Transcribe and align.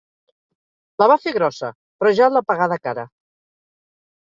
La 1.03 1.07
va 1.11 1.17
fer 1.25 1.35
grossa, 1.35 1.69
però 2.01 2.15
ja 2.21 2.31
l'ha 2.33 2.43
pagada 2.55 2.81
cara. 2.89 3.07